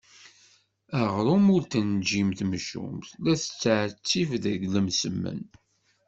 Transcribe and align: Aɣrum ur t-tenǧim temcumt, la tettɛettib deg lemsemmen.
Aɣrum 1.01 1.45
ur 1.55 1.63
t-tenǧim 1.63 2.29
temcumt, 2.39 3.09
la 3.23 3.33
tettɛettib 3.41 4.29
deg 4.43 4.61
lemsemmen. 4.73 5.41